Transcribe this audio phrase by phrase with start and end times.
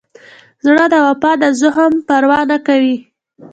[0.65, 2.97] زړه د وفا د زخم پروا نه کوي.